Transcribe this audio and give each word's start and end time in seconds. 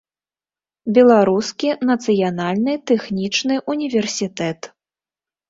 Беларускі 0.95 1.69
нацыянальны 1.91 2.73
тэхнічны 2.93 3.61
ўніверсітэт. 3.75 4.73